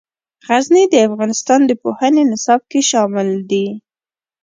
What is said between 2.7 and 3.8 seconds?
کې شامل دي.